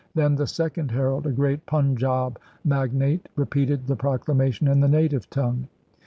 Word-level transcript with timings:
Then 0.15 0.33
the 0.33 0.47
second 0.47 0.89
herald, 0.89 1.27
a 1.27 1.31
great 1.31 1.67
Punjaub 1.67 2.37
magnate, 2.65 3.29
repeated 3.35 3.85
the 3.85 3.95
Proclamation 3.95 4.67
in 4.67 4.79
the 4.79 4.87
native 4.89 5.29
tongue. 5.29 5.67